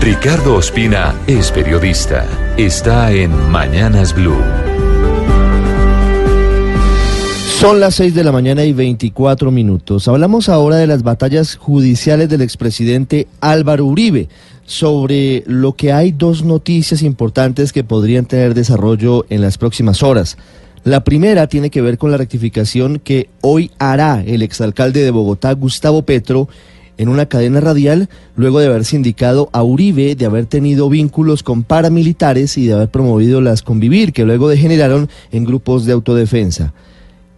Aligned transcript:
Ricardo 0.00 0.54
Ospina 0.54 1.14
es 1.26 1.50
periodista. 1.50 2.24
Está 2.56 3.12
en 3.12 3.32
Mañanas 3.50 4.14
Blue. 4.14 4.40
Son 7.58 7.80
las 7.80 7.96
6 7.96 8.14
de 8.14 8.22
la 8.22 8.30
mañana 8.30 8.64
y 8.64 8.72
24 8.72 9.50
minutos. 9.50 10.06
Hablamos 10.06 10.48
ahora 10.48 10.76
de 10.76 10.86
las 10.86 11.02
batallas 11.02 11.56
judiciales 11.56 12.28
del 12.28 12.42
expresidente 12.42 13.26
Álvaro 13.40 13.86
Uribe. 13.86 14.28
Sobre 14.64 15.42
lo 15.46 15.74
que 15.74 15.92
hay 15.92 16.12
dos 16.12 16.44
noticias 16.44 17.02
importantes 17.02 17.72
que 17.72 17.82
podrían 17.82 18.26
tener 18.26 18.54
desarrollo 18.54 19.26
en 19.30 19.40
las 19.40 19.58
próximas 19.58 20.04
horas. 20.04 20.38
La 20.84 21.02
primera 21.02 21.48
tiene 21.48 21.70
que 21.70 21.82
ver 21.82 21.98
con 21.98 22.12
la 22.12 22.18
rectificación 22.18 23.00
que 23.00 23.28
hoy 23.40 23.72
hará 23.78 24.22
el 24.24 24.42
exalcalde 24.42 25.02
de 25.02 25.10
Bogotá, 25.10 25.52
Gustavo 25.52 26.02
Petro, 26.02 26.48
en 26.98 27.08
una 27.08 27.26
cadena 27.26 27.60
radial, 27.60 28.08
luego 28.36 28.60
de 28.60 28.66
haberse 28.66 28.96
indicado 28.96 29.48
a 29.52 29.62
Uribe 29.62 30.14
de 30.14 30.26
haber 30.26 30.46
tenido 30.46 30.88
vínculos 30.90 31.42
con 31.42 31.62
paramilitares 31.62 32.58
y 32.58 32.66
de 32.66 32.74
haber 32.74 32.88
promovido 32.88 33.40
las 33.40 33.62
convivir, 33.62 34.12
que 34.12 34.24
luego 34.24 34.48
degeneraron 34.48 35.08
en 35.30 35.44
grupos 35.44 35.86
de 35.86 35.92
autodefensa. 35.92 36.74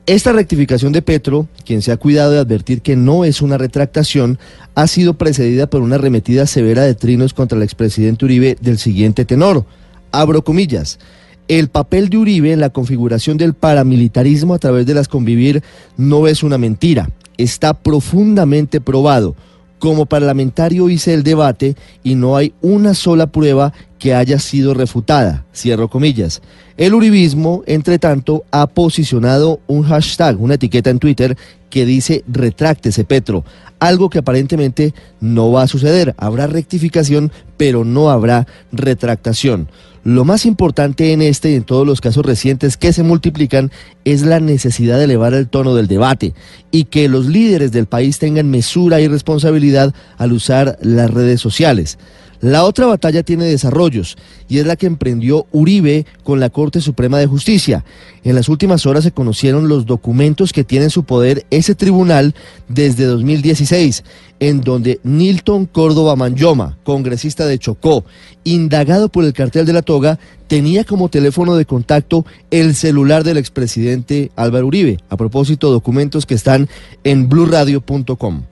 Esta 0.06 0.32
rectificación 0.32 0.92
de 0.92 1.02
Petro, 1.02 1.46
quien 1.64 1.82
se 1.82 1.92
ha 1.92 1.96
cuidado 1.96 2.32
de 2.32 2.38
advertir 2.38 2.80
que 2.80 2.96
no 2.96 3.24
es 3.24 3.42
una 3.42 3.58
retractación, 3.58 4.38
ha 4.74 4.86
sido 4.88 5.14
precedida 5.14 5.68
por 5.68 5.82
una 5.82 5.96
arremetida 5.96 6.46
severa 6.46 6.82
de 6.82 6.94
trinos 6.94 7.34
contra 7.34 7.56
el 7.56 7.62
expresidente 7.62 8.24
Uribe 8.24 8.56
del 8.60 8.78
siguiente 8.78 9.24
tenor. 9.24 9.66
Abro 10.10 10.42
comillas. 10.42 10.98
El 11.46 11.68
papel 11.68 12.08
de 12.08 12.16
Uribe 12.16 12.52
en 12.52 12.60
la 12.60 12.70
configuración 12.70 13.36
del 13.36 13.54
paramilitarismo 13.54 14.54
a 14.54 14.58
través 14.58 14.86
de 14.86 14.94
las 14.94 15.06
convivir 15.06 15.62
no 15.96 16.26
es 16.26 16.42
una 16.42 16.58
mentira, 16.58 17.10
está 17.36 17.74
profundamente 17.74 18.80
probado. 18.80 19.36
Como 19.80 20.06
parlamentario 20.06 20.90
hice 20.90 21.14
el 21.14 21.24
debate 21.24 21.74
y 22.04 22.14
no 22.14 22.36
hay 22.36 22.52
una 22.60 22.94
sola 22.94 23.26
prueba 23.26 23.72
que 24.00 24.14
haya 24.14 24.40
sido 24.40 24.74
refutada. 24.74 25.44
Cierro 25.54 25.88
comillas. 25.88 26.42
El 26.76 26.94
uribismo, 26.94 27.62
entre 27.66 28.00
tanto, 28.00 28.44
ha 28.50 28.66
posicionado 28.66 29.60
un 29.68 29.84
hashtag, 29.84 30.40
una 30.40 30.54
etiqueta 30.54 30.90
en 30.90 30.98
Twitter 30.98 31.36
que 31.68 31.86
dice 31.86 32.24
retráctese 32.26 33.04
Petro, 33.04 33.44
algo 33.78 34.10
que 34.10 34.18
aparentemente 34.18 34.94
no 35.20 35.52
va 35.52 35.62
a 35.62 35.68
suceder. 35.68 36.14
Habrá 36.16 36.46
rectificación, 36.46 37.30
pero 37.56 37.84
no 37.84 38.10
habrá 38.10 38.48
retractación. 38.72 39.68
Lo 40.02 40.24
más 40.24 40.46
importante 40.46 41.12
en 41.12 41.20
este 41.20 41.50
y 41.50 41.56
en 41.56 41.64
todos 41.64 41.86
los 41.86 42.00
casos 42.00 42.24
recientes 42.24 42.78
que 42.78 42.94
se 42.94 43.02
multiplican 43.02 43.70
es 44.06 44.22
la 44.22 44.40
necesidad 44.40 44.96
de 44.96 45.04
elevar 45.04 45.34
el 45.34 45.46
tono 45.46 45.74
del 45.74 45.88
debate 45.88 46.32
y 46.70 46.84
que 46.84 47.06
los 47.10 47.26
líderes 47.26 47.70
del 47.70 47.84
país 47.84 48.18
tengan 48.18 48.50
mesura 48.50 49.02
y 49.02 49.08
responsabilidad 49.08 49.94
al 50.16 50.32
usar 50.32 50.78
las 50.80 51.10
redes 51.10 51.42
sociales. 51.42 51.98
La 52.40 52.64
otra 52.64 52.86
batalla 52.86 53.22
tiene 53.22 53.44
desarrollos 53.44 54.16
y 54.48 54.58
es 54.58 54.66
la 54.66 54.76
que 54.76 54.86
emprendió 54.86 55.46
Uribe 55.52 56.06
con 56.24 56.40
la 56.40 56.48
Corte 56.48 56.80
Suprema 56.80 57.18
de 57.18 57.26
Justicia. 57.26 57.84
En 58.24 58.34
las 58.34 58.48
últimas 58.48 58.86
horas 58.86 59.04
se 59.04 59.12
conocieron 59.12 59.68
los 59.68 59.84
documentos 59.84 60.54
que 60.54 60.64
tiene 60.64 60.86
en 60.86 60.90
su 60.90 61.04
poder 61.04 61.44
ese 61.50 61.74
tribunal 61.74 62.34
desde 62.66 63.04
2016, 63.04 64.04
en 64.40 64.62
donde 64.62 65.00
Nilton 65.02 65.66
Córdoba 65.66 66.16
Manyoma, 66.16 66.78
congresista 66.82 67.46
de 67.46 67.58
Chocó, 67.58 68.06
indagado 68.42 69.10
por 69.10 69.24
el 69.24 69.34
cartel 69.34 69.66
de 69.66 69.74
la 69.74 69.82
toga, 69.82 70.18
tenía 70.46 70.84
como 70.84 71.10
teléfono 71.10 71.56
de 71.56 71.66
contacto 71.66 72.24
el 72.50 72.74
celular 72.74 73.22
del 73.22 73.36
expresidente 73.36 74.30
Álvaro 74.34 74.66
Uribe. 74.66 74.96
A 75.10 75.18
propósito, 75.18 75.70
documentos 75.70 76.24
que 76.24 76.34
están 76.34 76.70
en 77.04 77.28
blurradio.com. 77.28 78.44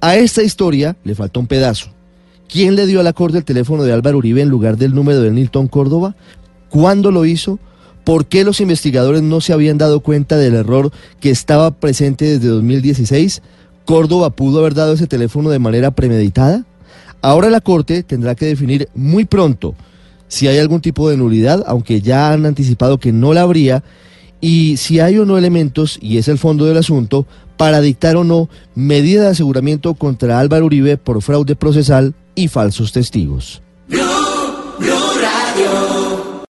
A 0.00 0.16
esta 0.16 0.42
historia 0.42 0.96
le 1.04 1.14
faltó 1.14 1.40
un 1.40 1.46
pedazo. 1.46 1.94
¿Quién 2.48 2.76
le 2.76 2.86
dio 2.86 3.00
a 3.00 3.02
la 3.02 3.12
Corte 3.12 3.38
el 3.38 3.44
teléfono 3.44 3.82
de 3.82 3.92
Álvaro 3.92 4.18
Uribe 4.18 4.42
en 4.42 4.48
lugar 4.48 4.76
del 4.76 4.94
número 4.94 5.20
de 5.20 5.30
Nilton 5.30 5.68
Córdoba? 5.68 6.14
¿Cuándo 6.68 7.10
lo 7.10 7.24
hizo? 7.24 7.58
¿Por 8.04 8.26
qué 8.26 8.44
los 8.44 8.60
investigadores 8.60 9.22
no 9.22 9.40
se 9.40 9.52
habían 9.52 9.78
dado 9.78 10.00
cuenta 10.00 10.36
del 10.36 10.54
error 10.54 10.92
que 11.20 11.30
estaba 11.30 11.70
presente 11.72 12.26
desde 12.26 12.48
2016? 12.48 13.42
¿Córdoba 13.84 14.30
pudo 14.30 14.60
haber 14.60 14.74
dado 14.74 14.92
ese 14.92 15.06
teléfono 15.06 15.50
de 15.50 15.58
manera 15.58 15.90
premeditada? 15.90 16.64
Ahora 17.22 17.48
la 17.48 17.60
Corte 17.60 18.02
tendrá 18.02 18.34
que 18.34 18.46
definir 18.46 18.88
muy 18.94 19.24
pronto 19.24 19.74
si 20.28 20.48
hay 20.48 20.58
algún 20.58 20.80
tipo 20.80 21.08
de 21.08 21.16
nulidad, 21.16 21.64
aunque 21.66 22.00
ya 22.00 22.32
han 22.32 22.44
anticipado 22.44 22.98
que 22.98 23.12
no 23.12 23.32
la 23.32 23.42
habría, 23.42 23.82
y 24.40 24.76
si 24.76 25.00
hay 25.00 25.16
o 25.18 25.24
no 25.24 25.38
elementos, 25.38 25.98
y 26.02 26.18
es 26.18 26.28
el 26.28 26.38
fondo 26.38 26.66
del 26.66 26.76
asunto, 26.76 27.26
para 27.56 27.80
dictar 27.80 28.16
o 28.16 28.24
no 28.24 28.48
medida 28.74 29.22
de 29.22 29.28
aseguramiento 29.28 29.94
contra 29.94 30.40
Álvaro 30.40 30.66
Uribe 30.66 30.96
por 30.96 31.22
fraude 31.22 31.56
procesal 31.56 32.14
y 32.34 32.48
falsos 32.48 32.92
testigos. 32.92 33.62